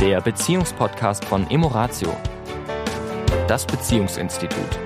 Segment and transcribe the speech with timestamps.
[0.00, 2.16] der Beziehungspodcast von Emoratio,
[3.46, 4.80] das Beziehungsinstitut.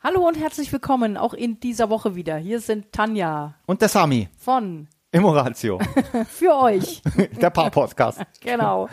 [0.00, 2.36] Hallo und herzlich willkommen auch in dieser Woche wieder.
[2.36, 4.28] Hier sind Tanja Und der Sami.
[4.36, 5.78] von Emoratio.
[6.28, 7.00] für euch.
[7.40, 8.20] der Paar-Podcast.
[8.42, 8.90] Genau.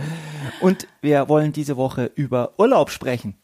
[0.61, 3.35] Und wir wollen diese Woche über Urlaub sprechen.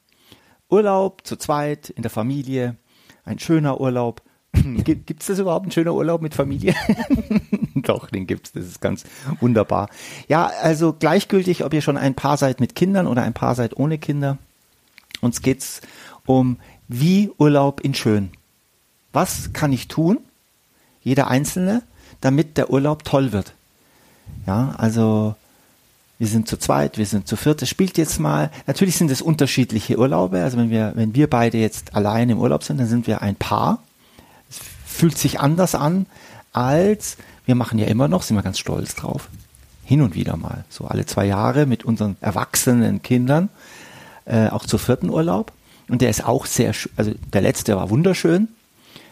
[0.69, 2.77] Urlaub zu zweit, in der Familie.
[3.25, 4.21] Ein schöner Urlaub.
[4.83, 6.75] Gibt es das überhaupt, ein schöner Urlaub mit Familie?
[7.75, 8.51] Doch, den gibt's.
[8.51, 9.03] Das ist ganz
[9.39, 9.89] wunderbar.
[10.27, 13.77] Ja, also gleichgültig, ob ihr schon ein Paar seid mit Kindern oder ein Paar seid
[13.77, 14.37] ohne Kinder.
[15.21, 15.81] Uns geht's
[16.25, 16.57] um
[16.87, 18.31] wie Urlaub in schön.
[19.13, 20.19] Was kann ich tun?
[21.01, 21.83] Jeder Einzelne,
[22.21, 23.53] damit der Urlaub toll wird.
[24.47, 25.35] Ja, also
[26.17, 27.61] wir sind zu zweit, wir sind zu viert.
[27.61, 28.51] Es spielt jetzt mal.
[28.67, 30.43] Natürlich sind es unterschiedliche Urlaube.
[30.43, 33.35] Also wenn wir, wenn wir beide jetzt allein im Urlaub sind, dann sind wir ein
[33.35, 33.83] Paar.
[34.95, 36.05] Fühlt sich anders an
[36.55, 39.27] als wir machen ja immer noch, sind wir ganz stolz drauf.
[39.83, 43.49] Hin und wieder mal, so alle zwei Jahre mit unseren erwachsenen Kindern,
[44.25, 45.51] äh, auch zur vierten Urlaub.
[45.89, 48.47] Und der ist auch sehr, also der letzte war wunderschön,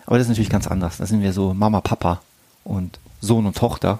[0.05, 0.97] aber das ist natürlich ganz anders.
[0.97, 2.21] Da sind wir so Mama, Papa
[2.63, 3.99] und Sohn und Tochter.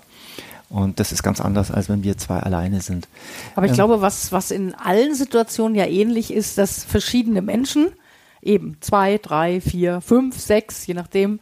[0.69, 3.07] Und das ist ganz anders, als wenn wir zwei alleine sind.
[3.55, 7.89] Aber ich Ähm, glaube, was, was in allen Situationen ja ähnlich ist, dass verschiedene Menschen,
[8.41, 11.39] eben zwei, drei, vier, fünf, sechs, je nachdem,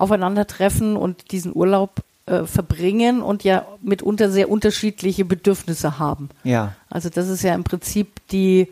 [0.00, 6.30] aufeinandertreffen und diesen Urlaub äh, verbringen und ja mitunter sehr unterschiedliche Bedürfnisse haben.
[6.44, 8.68] Ja, Also das ist ja im Prinzip die,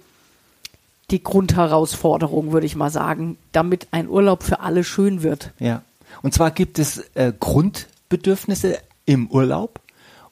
[1.11, 5.53] die Grundherausforderung, würde ich mal sagen, damit ein Urlaub für alle schön wird.
[5.59, 5.83] ja.
[6.23, 9.79] Und zwar gibt es äh, Grundbedürfnisse im Urlaub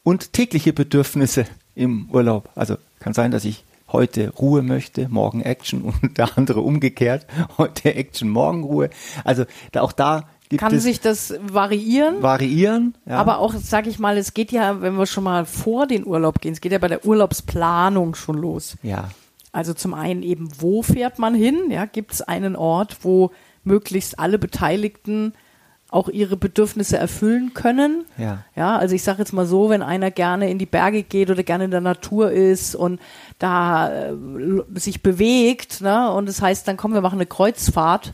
[0.02, 2.48] und tägliche Bedürfnisse im Urlaub.
[2.54, 7.26] Also kann sein, dass ich heute Ruhe möchte, morgen Action und der andere umgekehrt.
[7.58, 8.90] Heute Action, morgen Ruhe.
[9.24, 12.22] Also da, auch da gibt Kann sich das variieren?
[12.22, 12.94] variieren.
[13.06, 13.16] Ja.
[13.18, 16.40] Aber auch, sag ich mal, es geht ja, wenn wir schon mal vor den Urlaub
[16.40, 18.76] gehen, es geht ja bei der Urlaubsplanung schon los.
[18.82, 19.08] ja,
[19.52, 21.70] Also zum einen eben, wo fährt man hin?
[21.70, 23.30] Ja, gibt es einen Ort, wo
[23.64, 25.32] möglichst alle Beteiligten
[25.88, 28.04] auch ihre Bedürfnisse erfüllen können?
[28.18, 28.44] Ja.
[28.56, 31.42] Ja, also ich sage jetzt mal so, wenn einer gerne in die Berge geht oder
[31.44, 33.00] gerne in der Natur ist und
[33.38, 34.12] da äh,
[34.74, 38.12] sich bewegt, ne, und das heißt, dann kommen wir machen eine Kreuzfahrt,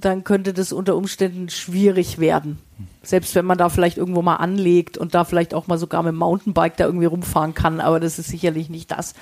[0.00, 2.58] dann könnte das unter Umständen schwierig werden.
[3.02, 6.12] Selbst wenn man da vielleicht irgendwo mal anlegt und da vielleicht auch mal sogar mit
[6.12, 9.14] dem Mountainbike da irgendwie rumfahren kann, aber das ist sicherlich nicht das,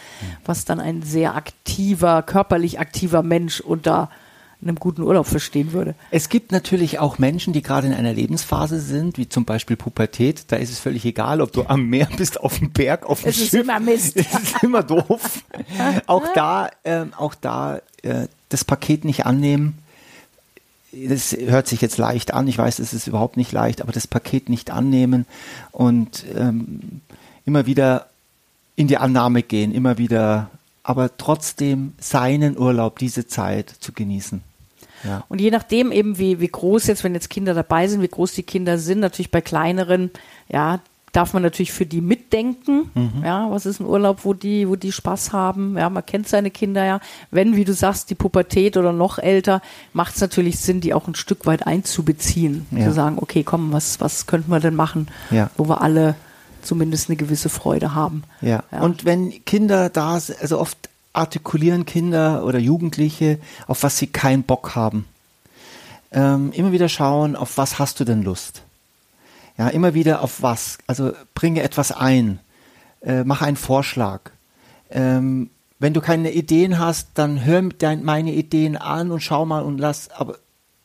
[0.44, 4.08] was dann ein sehr aktiver, körperlich aktiver Mensch unter
[4.62, 5.94] einem guten Urlaub verstehen würde.
[6.10, 10.44] Es gibt natürlich auch Menschen, die gerade in einer Lebensphase sind, wie zum Beispiel Pubertät.
[10.48, 13.30] Da ist es völlig egal, ob du am Meer bist, auf dem Berg, auf dem
[13.30, 13.62] Es ist Schiff.
[13.64, 14.16] immer Mist.
[14.16, 15.42] Es ist immer doof.
[16.06, 19.78] auch da, ähm, auch da äh, das Paket nicht annehmen.
[20.92, 22.46] Das hört sich jetzt leicht an.
[22.48, 25.26] Ich weiß, es ist überhaupt nicht leicht, aber das Paket nicht annehmen
[25.70, 27.00] und ähm,
[27.46, 28.06] immer wieder
[28.76, 30.50] in die Annahme gehen, immer wieder,
[30.82, 34.42] aber trotzdem seinen Urlaub, diese Zeit zu genießen.
[35.04, 35.24] Ja.
[35.28, 38.32] Und je nachdem eben, wie, wie groß jetzt, wenn jetzt Kinder dabei sind, wie groß
[38.32, 40.10] die Kinder sind, natürlich bei kleineren,
[40.48, 40.80] ja,
[41.12, 42.00] darf man natürlich für die
[42.32, 42.90] mitdenken.
[43.22, 45.76] Ja, was ist ein Urlaub, wo die, wo die Spaß haben?
[45.76, 47.00] Ja, man kennt seine Kinder ja.
[47.30, 49.60] Wenn, wie du sagst, die Pubertät oder noch älter,
[49.92, 52.66] macht es natürlich Sinn, die auch ein Stück weit einzubeziehen.
[52.70, 52.86] Ja.
[52.88, 55.50] Zu sagen, okay, komm, was, was könnten wir denn machen, Ja.
[55.56, 56.14] wo wir alle
[56.62, 58.22] zumindest eine gewisse Freude haben.
[58.40, 58.62] Ja.
[58.72, 58.80] Ja.
[58.80, 60.78] Und wenn Kinder da, s- also oft
[61.12, 65.04] artikulieren Kinder oder Jugendliche, auf was sie keinen Bock haben.
[66.12, 68.62] Ähm, immer wieder schauen, auf was hast du denn Lust?
[69.62, 70.78] Ja, immer wieder auf was.
[70.88, 72.40] Also bringe etwas ein.
[73.00, 74.20] Äh, mach einen Vorschlag.
[74.90, 79.62] Ähm, wenn du keine Ideen hast, dann hör dein, meine Ideen an und schau mal
[79.62, 80.38] und lass, aber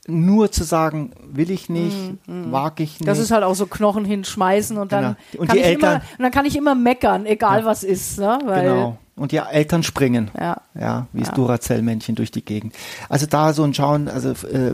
[0.08, 3.08] nur zu sagen, will ich nicht, mag ich nicht.
[3.08, 5.42] Das ist halt auch so Knochen hinschmeißen und dann, Genau.
[5.42, 8.20] Und kann die ich Eltern- immer, und dann kann ich immer meckern, egal was ist.
[8.20, 8.40] Ne?
[8.46, 8.98] Weil, Genau.
[9.16, 10.30] Und die Eltern springen.
[10.40, 10.62] Ja.
[10.80, 11.34] Ja, wie das Ja.
[11.34, 12.76] Duracell-Männchen durch die Gegend.
[13.10, 14.74] Also da so ein Schauen, also äh,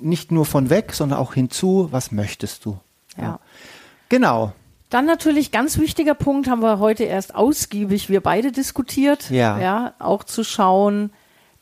[0.00, 2.78] nicht nur von weg, sondern auch hinzu, was möchtest du?
[3.16, 3.38] Ja.
[4.08, 4.52] Genau.
[4.90, 9.30] Dann natürlich ganz wichtiger Punkt, haben wir heute erst ausgiebig wir beide diskutiert.
[9.30, 9.58] Ja.
[9.58, 11.10] ja auch zu schauen,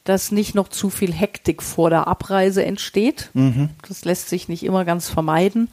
[0.04, 3.30] dass nicht noch zu viel Hektik vor der Abreise entsteht.
[3.34, 3.70] Mhm.
[3.86, 5.68] Das lässt sich nicht immer ganz vermeiden,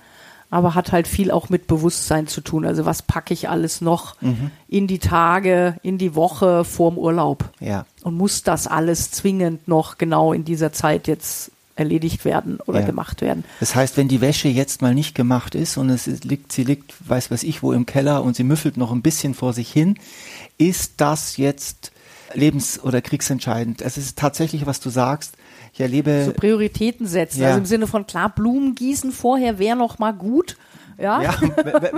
[0.52, 2.64] aber hat halt viel auch mit Bewusstsein zu tun.
[2.66, 4.52] Also was packe ich alles noch Mhm.
[4.68, 7.46] in die Tage, in die Woche vorm Urlaub?
[7.60, 7.86] Ja.
[8.04, 12.86] Und muss das alles zwingend noch genau in dieser Zeit jetzt erledigt werden oder Ja.
[12.86, 13.44] gemacht werden?
[13.60, 16.94] Das heißt, wenn die Wäsche jetzt mal nicht gemacht ist und es liegt, sie liegt,
[17.08, 19.98] weiß was ich wo im Keller und sie müffelt noch ein bisschen vor sich hin,
[20.58, 21.92] ist das jetzt
[22.34, 23.82] lebens- oder kriegsentscheidend?
[23.82, 25.36] Es ist tatsächlich, was du sagst.
[25.74, 27.42] Ich erlebe so Prioritäten setzen.
[27.42, 27.48] Ja.
[27.50, 30.58] Also im Sinne von klar, Blumen gießen vorher wäre noch mal gut.
[30.98, 31.36] Ja, Ja,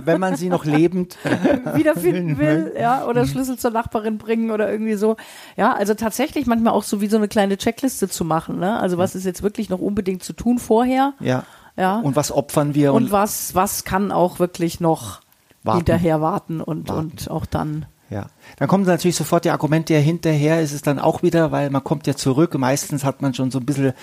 [0.04, 1.18] wenn man sie noch lebend.
[1.74, 5.16] wiederfinden will, ja, oder Schlüssel zur Nachbarin bringen oder irgendwie so.
[5.58, 8.80] Ja, also tatsächlich manchmal auch so wie so eine kleine Checkliste zu machen, ne?
[8.80, 11.14] Also was ist jetzt wirklich noch unbedingt zu tun vorher?
[11.20, 11.44] Ja.
[11.78, 12.00] Ja.
[12.00, 12.94] Und was opfern wir?
[12.94, 15.22] Und was, was kann auch wirklich noch
[15.64, 15.78] Warten.
[15.80, 17.12] hinterher warten und, Warten.
[17.12, 17.86] und auch dann.
[18.10, 18.26] Ja,
[18.58, 21.84] dann kommen natürlich sofort die Argumente ja hinterher, ist es dann auch wieder, weil man
[21.84, 23.94] kommt ja zurück, meistens hat man schon so ein bisschen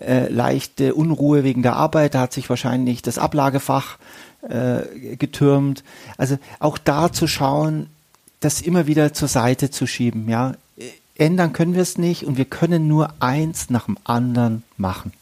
[0.00, 3.98] äh, leichte Unruhe wegen der Arbeit, da hat sich wahrscheinlich das Ablagefach
[4.48, 5.84] äh, getürmt.
[6.16, 7.88] Also auch da zu schauen,
[8.40, 10.54] das immer wieder zur Seite zu schieben, ja.
[11.18, 15.12] Ändern können wir es nicht und wir können nur eins nach dem anderen machen.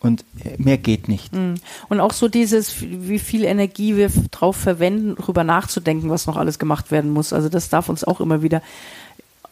[0.00, 0.24] Und
[0.58, 1.32] mehr geht nicht.
[1.32, 6.58] Und auch so dieses, wie viel Energie wir drauf verwenden, darüber nachzudenken, was noch alles
[6.58, 7.32] gemacht werden muss.
[7.32, 8.62] Also das darf uns auch immer wieder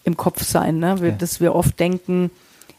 [0.03, 1.14] im Kopf sein, ne?
[1.17, 2.32] Dass wir oft denken,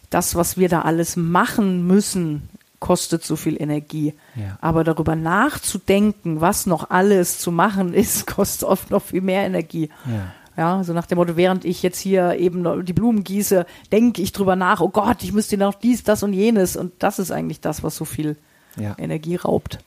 [0.10, 2.50] das, was wir da alles machen müssen,
[2.82, 4.14] kostet so viel Energie.
[4.36, 4.58] Ja.
[4.60, 9.90] Aber darüber nachzudenken, was noch alles zu machen ist, kostet oft noch viel mehr Energie.
[10.06, 10.34] Ja.
[10.58, 14.34] Ja, so nach dem Motto, während ich jetzt hier eben die Blumen gieße, denke ich
[14.34, 16.76] drüber nach, oh Gott, ich müsste noch dies, das und jenes.
[16.76, 18.36] Und das ist eigentlich das, was so viel
[18.76, 18.96] Ja.
[18.98, 19.80] Energie raubt.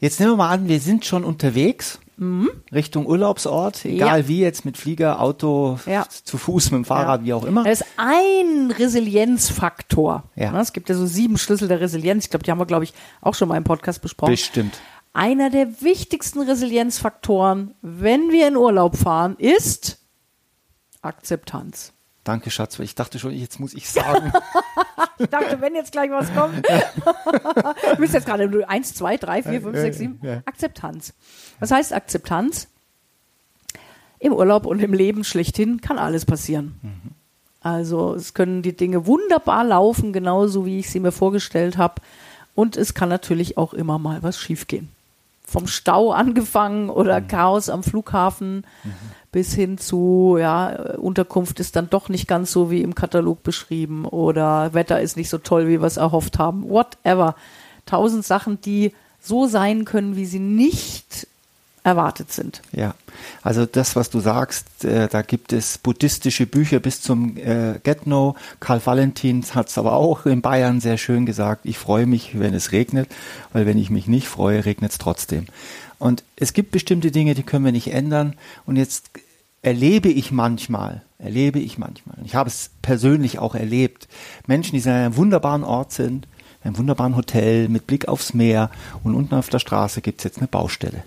[0.00, 2.00] Jetzt nehmen wir mal an, wir sind schon unterwegs
[2.72, 4.28] Richtung Urlaubsort, egal Ja.
[4.28, 6.06] wie jetzt mit Flieger, Auto, Ja.
[6.08, 7.26] zu Fuß, mit dem Fahrrad, Ja.
[7.26, 7.64] wie auch immer.
[7.64, 10.24] Da ist ein Resilienzfaktor.
[10.36, 10.52] Ja.
[10.52, 12.24] Ne, Es gibt ja so sieben Schlüssel der Resilienz.
[12.24, 14.32] Ich glaube, die haben wir, glaube ich, auch schon mal im Podcast besprochen.
[14.32, 14.78] Bestimmt.
[15.14, 19.98] Einer der wichtigsten Resilienzfaktoren, wenn wir in Urlaub fahren, ist
[21.02, 21.92] Akzeptanz.
[22.24, 24.32] Danke, Schatz, ich dachte schon, jetzt muss ich sagen.
[25.20, 26.66] Ich dachte, wenn jetzt gleich was kommt.
[26.66, 30.18] du bist jetzt gerade nur eins, zwei, drei, vier, fünf, sechs, sieben.
[30.22, 30.42] Ja.
[30.46, 31.12] Akzeptanz.
[31.58, 32.68] Was heißt Akzeptanz?
[34.18, 36.74] Im Urlaub und im Leben schlechthin kann alles passieren.
[37.60, 42.00] Also es können die Dinge wunderbar laufen, genauso wie ich sie mir vorgestellt habe.
[42.54, 44.88] Und es kann natürlich auch immer mal was schiefgehen.
[45.50, 48.64] Vom Stau angefangen oder Chaos am Flughafen
[49.32, 54.04] bis hin zu, ja, Unterkunft ist dann doch nicht ganz so wie im Katalog beschrieben
[54.04, 56.68] oder Wetter ist nicht so toll, wie wir es erhofft haben.
[56.68, 57.34] Whatever.
[57.84, 61.26] Tausend Sachen, die so sein können, wie sie nicht
[61.90, 62.62] erwartet sind.
[62.72, 62.94] ja,
[63.42, 68.36] also das, was du sagst, äh, da gibt es buddhistische Bücher bis zum äh, Get-No.
[68.60, 72.54] Karl Valentin hat es aber auch in Bayern sehr schön gesagt, ich freue mich, wenn
[72.54, 73.08] es regnet,
[73.52, 75.46] weil wenn ich mich nicht freue, regnet es trotzdem.
[75.98, 78.34] Und es gibt bestimmte Dinge, die können wir nicht ändern.
[78.64, 79.10] Und jetzt
[79.62, 84.08] erlebe ich manchmal, erlebe ich manchmal, ich habe es persönlich auch erlebt,
[84.46, 86.26] Menschen, die in einem wunderbaren Ort sind,
[86.62, 88.70] in einem wunderbaren Hotel mit Blick aufs Meer
[89.04, 91.04] und unten auf der Straße gibt es jetzt eine Baustelle.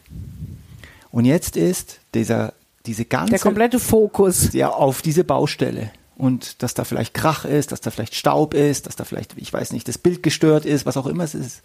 [1.13, 2.53] Und jetzt ist dieser,
[2.87, 4.51] diese ganze Der komplette Fokus.
[4.51, 8.87] ja auf diese Baustelle und dass da vielleicht Krach ist, dass da vielleicht Staub ist,
[8.87, 11.61] dass da vielleicht, ich weiß nicht, das Bild gestört ist, was auch immer es ist.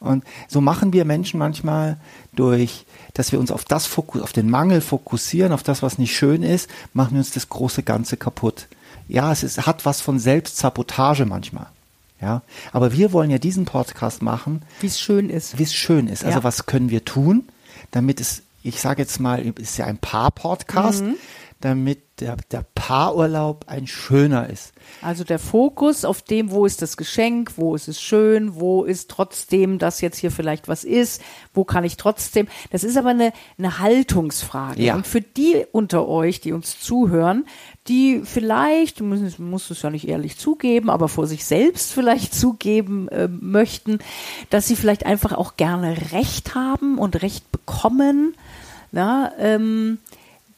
[0.00, 1.98] Und so machen wir Menschen manchmal
[2.34, 2.84] durch,
[3.14, 6.42] dass wir uns auf das Fokus, auf den Mangel fokussieren, auf das, was nicht schön
[6.42, 8.66] ist, machen wir uns das große Ganze kaputt.
[9.08, 11.66] Ja, es ist, hat was von Selbstsabotage manchmal.
[12.20, 12.40] Ja,
[12.72, 15.58] aber wir wollen ja diesen Podcast machen, Wie es schön ist.
[15.58, 16.24] wie es schön ist.
[16.24, 16.44] Also Ja.
[16.44, 17.44] was können wir tun,
[17.90, 21.14] damit es, ich sage jetzt mal, es ist ja ein Paar-Podcast, Mhm.
[21.60, 24.72] damit der, der Paarurlaub ein schöner ist.
[25.02, 29.10] Also der Fokus auf dem, wo ist das Geschenk, wo ist es schön, wo ist
[29.10, 31.20] trotzdem, dass jetzt hier vielleicht was ist,
[31.52, 32.48] wo kann ich trotzdem.
[32.70, 34.82] Das ist aber eine, eine Haltungsfrage.
[34.82, 34.94] Ja.
[34.94, 37.44] Und für die unter euch, die uns zuhören,
[37.88, 43.08] die vielleicht, müssen, muss es ja nicht ehrlich zugeben, aber vor sich selbst vielleicht zugeben
[43.08, 43.98] äh, möchten,
[44.48, 48.34] dass sie vielleicht einfach auch gerne Recht haben und Recht bekommen.
[48.96, 49.98] Na, ähm,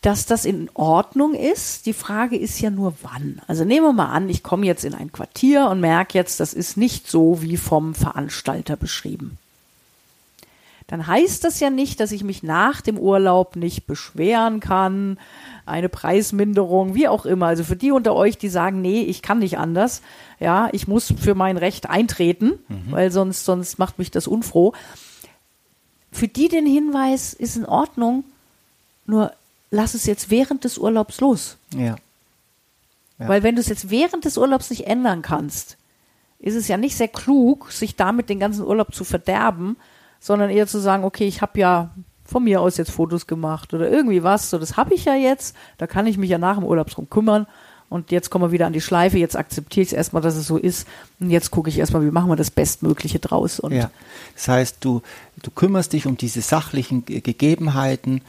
[0.01, 1.87] dass das in Ordnung ist.
[1.87, 3.43] Die Frage ist ja nur wann.
[3.49, 6.55] Also nehmen wir mal an, ich komme jetzt in ein Quartier und merke jetzt, das
[6.55, 9.39] ist nicht so wie vom Veranstalter beschrieben.
[10.87, 15.19] Dann heißt das ja nicht, dass ich mich nach dem Urlaub nicht beschweren kann,
[15.67, 17.47] eine Preisminderung, wie auch immer.
[17.47, 20.01] Also für die unter euch, die sagen, nee, ich kann nicht anders,
[20.39, 22.53] ja, ich muss für mein Recht eintreten,
[22.89, 24.75] weil sonst, sonst macht mich das unfroh.
[26.19, 28.25] Für die den Hinweis ist in Ordnung,
[29.07, 29.33] nur
[29.71, 31.59] lass es jetzt während des Urlaubs los.
[31.73, 31.95] Ja.
[33.21, 33.29] Ja.
[33.29, 35.77] Weil wenn du es jetzt während des Urlaubs nicht ändern kannst,
[36.41, 39.77] ist es ja nicht sehr klug, sich damit den ganzen Urlaub zu verderben,
[40.19, 41.91] sondern eher zu sagen, okay, ich habe ja
[42.25, 45.55] von mir aus jetzt Fotos gemacht oder irgendwie was, so das habe ich ja jetzt,
[45.79, 47.47] da kann ich mich ja nach dem Urlaub drum kümmern
[47.91, 50.47] und jetzt kommen wir wieder an die Schleife, jetzt akzeptiere ich es erstmal, dass es
[50.47, 50.87] so ist
[51.21, 53.91] und jetzt gucke ich erstmal, wie machen wir das Bestmögliche draus und Ja.
[54.35, 55.03] Das heißt, du,
[55.43, 58.21] du kümmerst dich um diese sachlichen Ge- Gegebenheiten,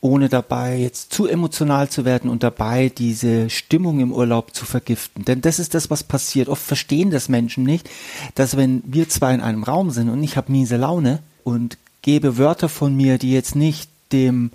[0.00, 5.24] ohne dabei jetzt zu emotional zu werden und dabei diese Stimmung im Urlaub zu vergiften.
[5.24, 6.48] Denn das ist das, was passiert.
[6.48, 7.88] Oft verstehen das Menschen nicht,
[8.36, 12.38] dass wenn wir zwei in einem Raum sind und ich habe miese Laune und gebe
[12.38, 14.52] Wörter von mir, die jetzt nicht dem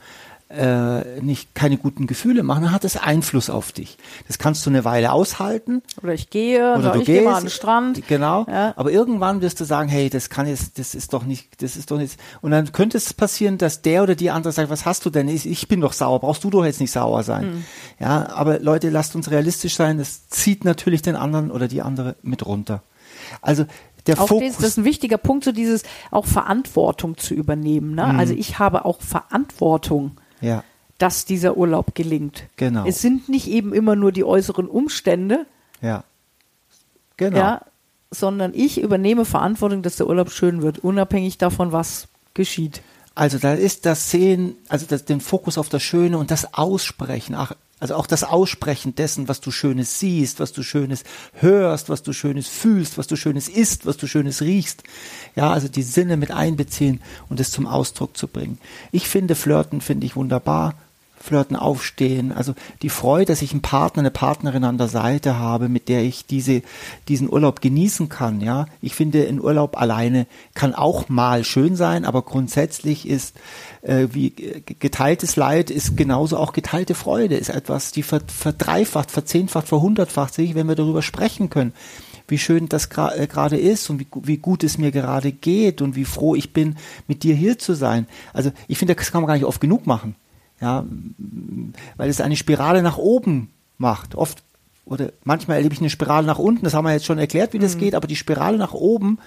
[0.50, 3.98] äh, nicht keine guten Gefühle machen, dann hat es Einfluss auf dich.
[4.28, 5.82] Das kannst du eine Weile aushalten.
[6.04, 8.08] Oder ich gehe, oder du ich gehst, gehe mal an den Strand.
[8.08, 8.46] Genau.
[8.48, 8.74] Ja.
[8.76, 11.90] Aber irgendwann wirst du sagen, hey, das kann jetzt, das ist doch nicht, das ist
[11.90, 12.20] doch nicht.
[12.42, 15.28] Und dann könnte es passieren, dass der oder die andere sagt, was hast du denn?
[15.28, 17.44] Ich, ich bin doch sauer, brauchst du doch jetzt nicht sauer sein.
[17.44, 17.66] Hm.
[18.00, 19.98] Ja, aber Leute, lasst uns realistisch sein.
[19.98, 22.84] Das zieht natürlich den anderen oder die andere mit runter.
[23.42, 23.66] Also
[24.08, 24.50] der Auch Fokus.
[24.50, 27.96] das, das ist ein wichtiger Punkt, so dieses auch Verantwortung zu übernehmen.
[27.96, 28.06] Ne?
[28.06, 28.20] Mhm.
[28.20, 30.64] Also ich habe auch Verantwortung, ja,
[30.98, 32.44] dass dieser Urlaub gelingt.
[32.56, 32.86] Genau.
[32.86, 35.46] Es sind nicht eben immer nur die äußeren Umstände,
[35.82, 36.04] ja.
[37.18, 37.38] Genau.
[37.38, 37.62] ja,
[38.12, 42.82] sondern ich übernehme Verantwortung, dass der Urlaub schön wird, unabhängig davon, was geschieht.
[43.14, 47.34] Also da ist das Sehen, also das, den Fokus auf das Schöne und das Aussprechen,
[47.36, 51.04] ach, also auch das Aussprechen dessen, was du Schönes siehst, was du Schönes
[51.34, 54.84] hörst, was du Schönes fühlst, was du Schönes isst, was du Schönes riechst.
[55.36, 58.60] Ja, also die Sinne mit einbeziehen und es zum Ausdruck zu bringen.
[58.92, 60.76] Ich finde Flirten, finde ich wunderbar.
[61.18, 65.70] Flirten aufstehen, also die Freude, dass ich einen Partner, eine Partnerin an der Seite habe,
[65.70, 66.62] mit der ich diese,
[67.08, 68.68] diesen Urlaub genießen kann, ja.
[68.82, 73.36] Ich finde, ein Urlaub alleine kann auch mal schön sein, aber grundsätzlich ist,
[73.82, 79.12] äh, wie äh, geteiltes Leid ist genauso auch geteilte Freude, ist etwas, die ver, verdreifacht,
[79.12, 81.74] verzehnfacht, verhundertfacht sich, wenn wir darüber sprechen können
[82.28, 85.96] wie schön das äh, gerade ist und wie, wie gut es mir gerade geht und
[85.96, 86.76] wie froh ich bin,
[87.08, 88.08] mit dir hier zu sein.
[88.34, 90.16] Also ich finde, das kann man gar nicht oft genug machen.
[90.62, 90.86] Ja,
[91.98, 94.16] weil es eine Spirale nach oben macht.
[94.16, 94.44] Oft
[94.86, 97.60] oder manchmal erlebe ich eine Spirale nach unten, das haben wir jetzt schon erklärt, wie
[97.60, 99.18] das geht, aber die Spirale nach oben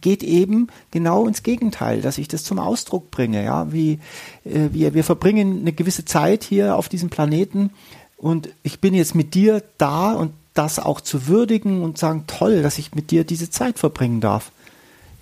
[0.00, 3.44] geht eben genau ins Gegenteil, dass ich das zum Ausdruck bringe.
[3.44, 4.00] Ja, wie
[4.44, 7.70] äh, wir, wir verbringen eine gewisse Zeit hier auf diesem Planeten
[8.16, 12.62] und ich bin jetzt mit dir da und das auch zu würdigen und sagen, toll,
[12.62, 14.50] dass ich mit dir diese Zeit verbringen darf.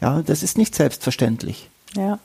[0.00, 1.68] Ja, das ist nicht selbstverständlich.
[1.96, 2.18] Ja.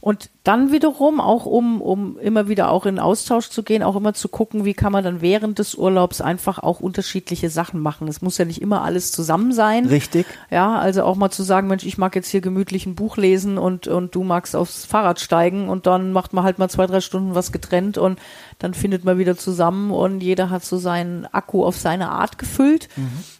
[0.00, 4.14] Und dann wiederum, auch um, um immer wieder auch in Austausch zu gehen, auch immer
[4.14, 8.08] zu gucken, wie kann man dann während des Urlaubs einfach auch unterschiedliche Sachen machen.
[8.08, 9.86] Es muss ja nicht immer alles zusammen sein.
[9.86, 10.26] Richtig.
[10.50, 13.58] Ja, also auch mal zu sagen, Mensch, ich mag jetzt hier gemütlich ein Buch lesen
[13.58, 17.00] und, und du magst aufs Fahrrad steigen und dann macht man halt mal zwei, drei
[17.00, 18.18] Stunden was getrennt und
[18.58, 22.88] dann findet man wieder zusammen und jeder hat so seinen Akku auf seine Art gefüllt.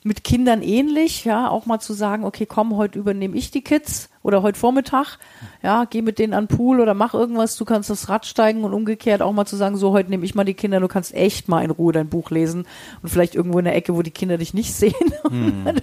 [0.03, 4.11] Mit Kindern ähnlich, ja, auch mal zu sagen, okay, komm, heute übernehme ich die Kids
[4.23, 5.19] oder heute Vormittag,
[5.63, 8.65] ja, geh mit denen an den Pool oder mach irgendwas, du kannst das Rad steigen
[8.65, 11.15] und umgekehrt auch mal zu sagen, so, heute nehme ich mal die Kinder, du kannst
[11.15, 12.67] echt mal in Ruhe dein Buch lesen
[13.03, 14.95] und vielleicht irgendwo in der Ecke, wo die Kinder dich nicht sehen.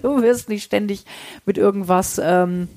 [0.02, 1.06] Du wirst nicht ständig
[1.46, 2.68] mit irgendwas, ähm,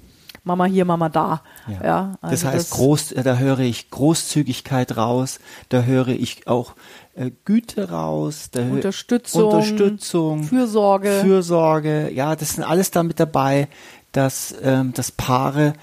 [0.45, 1.43] Mama hier, Mama da.
[1.69, 5.39] Ja, ja also das heißt, das groß, da höre ich Großzügigkeit raus,
[5.69, 6.75] da höre ich auch
[7.15, 11.21] äh, Güte raus, da Unterstützung, Unterstützung, Fürsorge.
[11.23, 13.69] Fürsorge, ja, das sind alles da mit dabei,
[14.13, 15.75] dass, ähm, dass Paare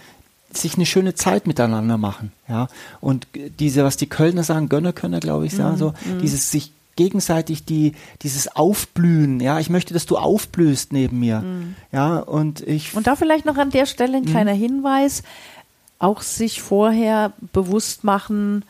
[0.52, 2.68] sich eine schöne Zeit miteinander machen, ja.
[3.02, 3.28] Und
[3.60, 7.94] diese, was die Kölner sagen, Gönnerkönner, glaube ich, sagen Mhm, so, dieses sich gegenseitig die,
[8.24, 11.44] dieses Aufblühen, ja, ich möchte, dass du aufblühst neben mir,
[11.92, 12.94] ja, und ich.
[12.94, 12.98] Mhm.
[12.98, 15.24] Und da vielleicht noch an der Stelle ein kleiner Hinweis,
[16.00, 18.64] auch sich vorher bewusst machen,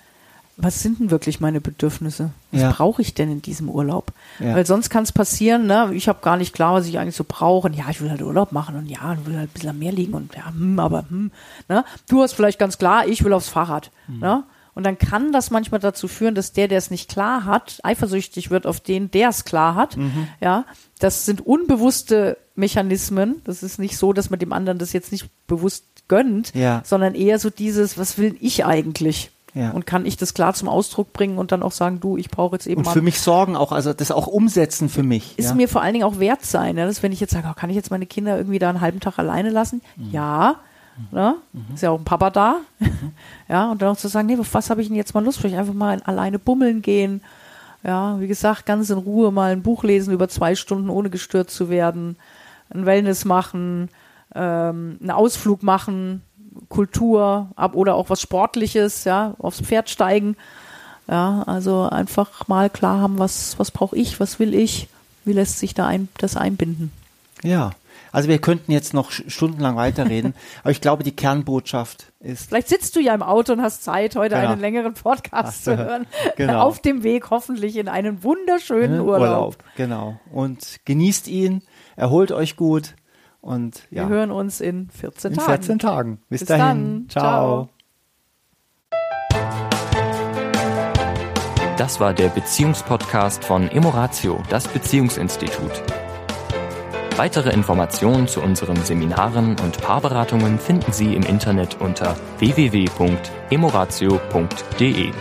[0.59, 2.31] was sind denn wirklich meine Bedürfnisse?
[2.51, 2.71] Was Ja.
[2.71, 4.11] brauche ich denn in diesem Urlaub?
[4.39, 4.55] Ja.
[4.55, 5.91] Weil sonst kann es passieren, ne?
[5.93, 7.67] ich habe gar nicht klar, was ich eigentlich so brauche.
[7.67, 9.91] Und ja, ich will halt Urlaub machen und ja, ich will halt ein bisschen mehr
[9.91, 11.31] liegen und ja, hm, aber hm,
[11.69, 11.85] ne?
[12.09, 13.91] Du hast vielleicht ganz klar, ich will aufs Fahrrad.
[14.07, 14.19] Mhm.
[14.19, 14.43] Ne?
[14.73, 18.51] Und dann kann das manchmal dazu führen, dass der, der es nicht klar hat, eifersüchtig
[18.51, 19.97] wird auf den, der es klar hat.
[19.97, 20.27] Mhm.
[20.39, 20.65] Ja,
[20.99, 23.41] das sind unbewusste Mechanismen.
[23.43, 26.81] Das ist nicht so, dass man dem anderen das jetzt nicht bewusst gönnt, Ja.
[26.85, 29.31] sondern eher so dieses, was will ich eigentlich?
[29.57, 29.71] Ja.
[29.71, 32.55] Und kann ich das klar zum Ausdruck bringen und dann auch sagen, du, ich brauche
[32.55, 35.37] jetzt eben und mal für mich sorgen auch, also das auch umsetzen für mich.
[35.39, 35.55] ist ja?
[35.55, 36.75] mir vor allen Dingen auch wert sein.
[36.75, 36.85] Ne?
[36.85, 38.99] Dass wenn ich jetzt sage, oh, kann ich jetzt meine Kinder irgendwie da einen halben
[38.99, 39.81] Tag alleine lassen?
[39.95, 40.11] Mhm.
[40.11, 40.55] Ja.
[41.11, 41.35] Ne?
[41.73, 42.61] Ist ja auch ein Papa da.
[43.49, 45.39] ja, und dann auch zu sagen, nee, auf was habe ich denn jetzt mal Lust?
[45.39, 47.21] Vielleicht einfach mal alleine bummeln gehen.
[47.83, 51.49] Ja, wie gesagt, ganz in Ruhe mal ein Buch lesen über zwei Stunden, ohne gestört
[51.49, 52.17] zu werden.
[52.69, 53.89] Ein Wellness machen,
[54.35, 56.23] ähm, einen Ausflug machen,
[56.69, 60.35] Kultur ab oder auch was Sportliches, ja, aufs Pferd steigen.
[61.09, 64.89] Ja, also einfach mal klar haben, was, was brauche ich, was will ich,
[65.23, 66.91] wie lässt sich da ein, das einbinden.
[67.43, 67.71] Ja.
[68.11, 72.95] Also wir könnten jetzt noch stundenlang weiterreden, aber ich glaube, die Kernbotschaft ist, Vielleicht sitzt
[72.95, 74.51] du ja im Auto und hast Zeit, heute Genau.
[74.51, 76.07] einen längeren Podcast zu hören.
[76.35, 76.61] Genau.
[76.61, 79.57] Auf dem Weg hoffentlich in einen wunderschönen Urlaub.
[79.75, 80.19] Genau.
[80.31, 81.61] Und genießt ihn,
[81.95, 82.95] erholt euch gut
[83.47, 85.49] und ja, Wir hören uns in 14 in Tagen.
[85.49, 86.19] 14 Tagen.
[86.29, 86.61] Bis, Bis dahin.
[86.61, 87.05] dann.
[87.09, 87.69] Ciao.
[91.77, 95.83] Das war der Beziehungspodcast von Emoratio, das Beziehungsinstitut.
[97.15, 105.11] Weitere Informationen zu unseren Seminaren und Paarberatungen finden Sie im Internet unter www.emoratio.de.